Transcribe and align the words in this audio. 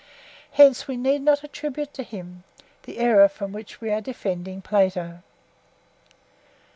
Hence 0.53 0.87
we 0.87 0.97
need 0.97 1.21
not 1.21 1.43
attribute 1.43 1.93
to 1.93 2.01
him 2.01 2.43
the 2.85 2.97
error 2.97 3.27
from 3.29 3.51
which 3.51 3.79
we 3.81 3.91
are 3.91 4.01
defending 4.01 4.59
Plato. 4.59 5.21